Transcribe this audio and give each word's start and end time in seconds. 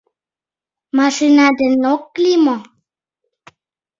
Машина 0.97 1.47
дене 1.59 1.85
ок 1.95 2.05
лий 2.21 2.39
мо? 2.45 2.57